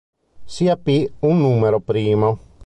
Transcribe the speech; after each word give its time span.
Sia 0.47 0.77
p 0.77 0.95
un 1.21 1.37
numero 1.43 1.79
primo. 1.79 2.33